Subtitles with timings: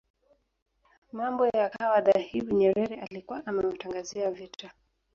[1.11, 4.71] mambo yakawa dhahiri Nyerere alikuwa amewatangazia vita